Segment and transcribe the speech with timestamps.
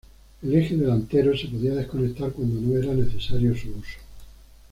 [0.41, 3.99] El eje delantero se podía desconectar cuando no era necesario su uso.